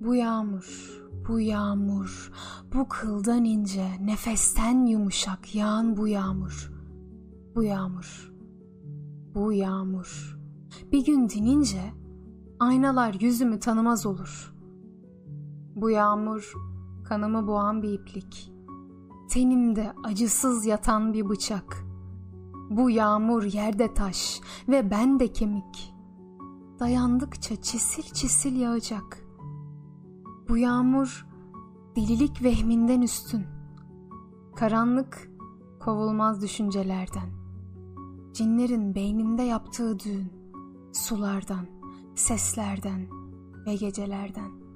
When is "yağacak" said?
28.56-29.17